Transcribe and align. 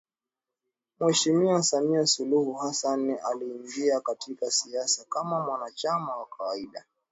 Mheshimiwa 0.99 1.61
Samia 1.63 2.05
Suluhu 2.05 2.53
Hassan 2.53 3.17
aliingia 3.31 3.99
katika 4.01 4.51
siasa 4.51 5.05
kama 5.09 5.39
mwanachama 5.45 6.15
wa 6.17 6.25
kawaida 6.37 6.85